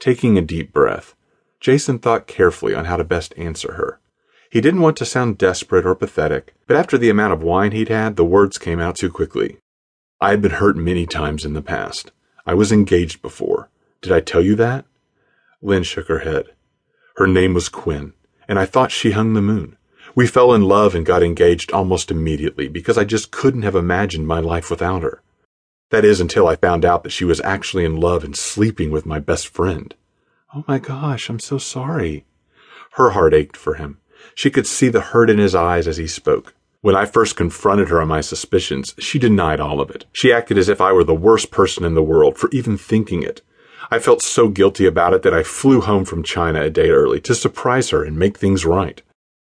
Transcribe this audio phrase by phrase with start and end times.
[0.00, 1.14] Taking a deep breath,
[1.60, 4.00] Jason thought carefully on how to best answer her.
[4.50, 7.90] He didn't want to sound desperate or pathetic, but after the amount of wine he'd
[7.90, 9.58] had, the words came out too quickly.
[10.18, 12.12] I had been hurt many times in the past.
[12.46, 13.68] I was engaged before.
[14.00, 14.86] Did I tell you that?
[15.60, 16.46] Lin shook her head.
[17.16, 18.14] Her name was Quinn,
[18.48, 19.76] and I thought she hung the moon.
[20.14, 24.26] We fell in love and got engaged almost immediately because I just couldn't have imagined
[24.26, 25.20] my life without her.
[25.90, 29.06] That is until I found out that she was actually in love and sleeping with
[29.06, 29.94] my best friend.
[30.54, 32.24] Oh my gosh, I'm so sorry.
[32.92, 33.98] Her heart ached for him.
[34.34, 36.54] She could see the hurt in his eyes as he spoke.
[36.80, 40.06] When I first confronted her on my suspicions, she denied all of it.
[40.12, 43.22] She acted as if I were the worst person in the world for even thinking
[43.22, 43.42] it.
[43.90, 47.20] I felt so guilty about it that I flew home from China a day early
[47.22, 49.02] to surprise her and make things right.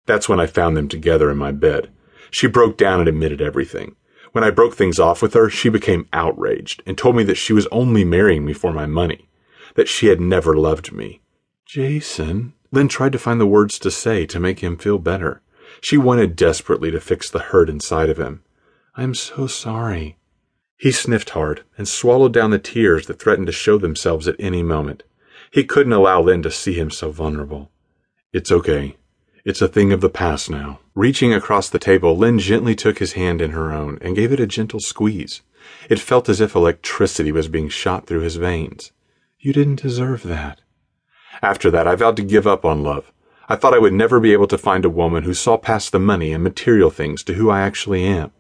[0.05, 1.91] That's when I found them together in my bed.
[2.30, 3.96] She broke down and admitted everything.
[4.36, 7.54] When I broke things off with her, she became outraged and told me that she
[7.54, 9.30] was only marrying me for my money,
[9.76, 11.22] that she had never loved me.
[11.64, 15.40] Jason, Lin tried to find the words to say to make him feel better.
[15.80, 18.43] She wanted desperately to fix the hurt inside of him.
[18.95, 20.18] I'm so sorry.
[20.76, 24.62] He sniffed hard and swallowed down the tears that threatened to show themselves at any
[24.62, 25.02] moment.
[25.50, 27.71] He couldn't allow Lin to see him so vulnerable.
[28.34, 28.96] It's okay.
[29.46, 30.80] It's a thing of the past now.
[30.97, 34.41] Reaching across the table, Lin gently took his hand in her own and gave it
[34.41, 35.43] a gentle squeeze.
[35.91, 38.93] It felt as if electricity was being shot through his veins.
[39.39, 40.63] You didn't deserve that.
[41.43, 43.13] After that, I vowed to give up on love.
[43.47, 45.99] I thought I would never be able to find a woman who saw past the
[45.99, 48.33] money and material things to who I actually am.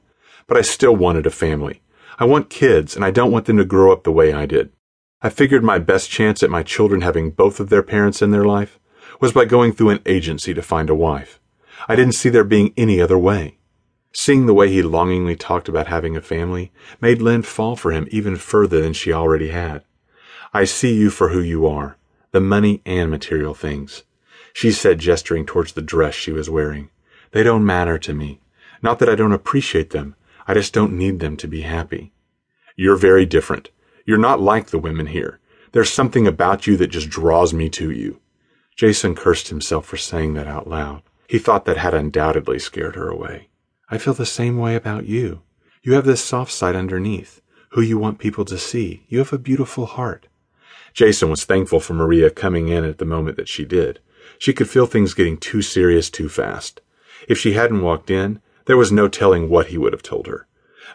[0.46, 1.82] But I still wanted a family.
[2.18, 4.72] I want kids, and I don't want them to grow up the way I did.
[5.20, 8.46] I figured my best chance at my children having both of their parents in their
[8.46, 8.80] life
[9.20, 11.38] was by going through an agency to find a wife.
[11.88, 13.58] I didn't see there being any other way.
[14.12, 18.08] Seeing the way he longingly talked about having a family made Lin fall for him
[18.10, 19.84] even further than she already had.
[20.54, 21.98] I see you for who you are,
[22.32, 24.04] the money and material things.
[24.54, 26.88] She said, gesturing towards the dress she was wearing.
[27.32, 28.40] They don't matter to me.
[28.80, 30.16] Not that I don't appreciate them.
[30.46, 32.12] I just don't need them to be happy.
[32.74, 33.70] You're very different.
[34.06, 35.40] You're not like the women here.
[35.72, 38.20] There's something about you that just draws me to you.
[38.76, 41.02] Jason cursed himself for saying that out loud.
[41.28, 43.48] He thought that had undoubtedly scared her away.
[43.88, 45.42] I feel the same way about you.
[45.82, 49.04] You have this soft side underneath, who you want people to see.
[49.08, 50.26] You have a beautiful heart.
[50.92, 54.00] Jason was thankful for Maria coming in at the moment that she did.
[54.38, 56.80] She could feel things getting too serious too fast.
[57.28, 60.46] If she hadn't walked in, there was no telling what he would have told her.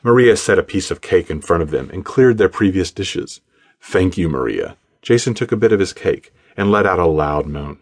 [0.03, 3.41] Maria set a piece of cake in front of them and cleared their previous dishes.
[3.79, 4.75] Thank you, Maria.
[5.01, 7.79] Jason took a bit of his cake and let out a loud moan.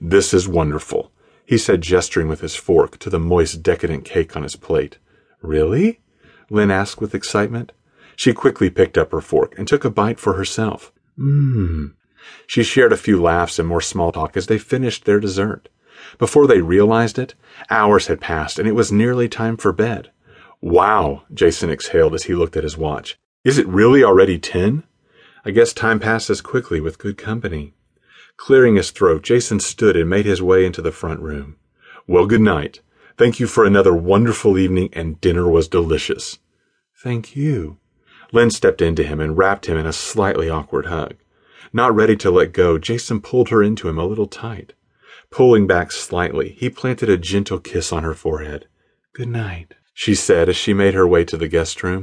[0.00, 1.10] This is wonderful,
[1.44, 4.98] he said, gesturing with his fork to the moist, decadent cake on his plate.
[5.40, 6.00] Really?
[6.50, 7.72] Lin asked with excitement.
[8.16, 10.92] She quickly picked up her fork and took a bite for herself.
[11.18, 11.94] Mmm.
[12.46, 15.68] She shared a few laughs and more small talk as they finished their dessert.
[16.18, 17.34] Before they realized it,
[17.70, 20.10] hours had passed and it was nearly time for bed.
[20.60, 23.18] Wow, Jason exhaled as he looked at his watch.
[23.44, 24.84] Is it really already ten?
[25.44, 27.74] I guess time passes quickly with good company.
[28.36, 31.56] Clearing his throat, Jason stood and made his way into the front room.
[32.06, 32.80] Well, good night.
[33.16, 36.38] Thank you for another wonderful evening, and dinner was delicious.
[37.02, 37.78] Thank you.
[38.32, 41.14] Lin stepped into him and wrapped him in a slightly awkward hug.
[41.72, 44.72] Not ready to let go, Jason pulled her into him a little tight.
[45.30, 48.66] Pulling back slightly, he planted a gentle kiss on her forehead.
[49.14, 52.00] Good night, she said as she made her way to the guest room.